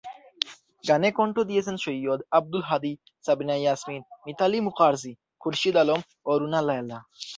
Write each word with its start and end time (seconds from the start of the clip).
গানে 0.83 1.09
কণ্ঠ 1.17 1.35
দিয়েছেন 1.49 1.75
সৈয়দ 1.83 2.19
আব্দুল 2.37 2.63
হাদী, 2.69 2.93
সাবিনা 3.25 3.55
ইয়াসমিন, 3.59 4.01
মিতালী 4.25 4.59
মুখার্জি, 4.67 5.11
খুরশিদ 5.41 5.75
আলম, 5.81 5.99
ও 6.29 6.31
রুনা 6.41 6.61
লায়লা। 6.67 6.97